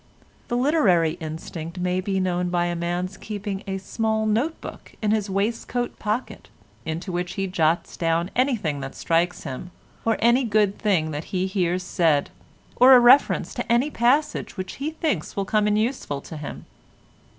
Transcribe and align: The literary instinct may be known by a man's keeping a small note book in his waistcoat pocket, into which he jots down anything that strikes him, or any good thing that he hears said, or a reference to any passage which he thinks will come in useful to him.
The 0.47 0.57
literary 0.57 1.11
instinct 1.21 1.77
may 1.79 2.01
be 2.01 2.19
known 2.19 2.49
by 2.49 2.65
a 2.65 2.75
man's 2.75 3.17
keeping 3.17 3.63
a 3.67 3.77
small 3.77 4.25
note 4.25 4.59
book 4.59 4.95
in 4.99 5.11
his 5.11 5.29
waistcoat 5.29 5.99
pocket, 5.99 6.49
into 6.87 7.11
which 7.11 7.33
he 7.33 7.45
jots 7.45 7.95
down 7.97 8.31
anything 8.35 8.79
that 8.79 8.95
strikes 8.95 9.43
him, 9.43 9.69
or 10.03 10.17
any 10.17 10.43
good 10.43 10.79
thing 10.79 11.11
that 11.11 11.25
he 11.25 11.45
hears 11.45 11.83
said, 11.83 12.31
or 12.77 12.95
a 12.95 12.99
reference 12.99 13.53
to 13.53 13.71
any 13.71 13.91
passage 13.91 14.57
which 14.57 14.77
he 14.77 14.89
thinks 14.89 15.35
will 15.35 15.45
come 15.45 15.67
in 15.67 15.77
useful 15.77 16.19
to 16.21 16.35
him. 16.35 16.65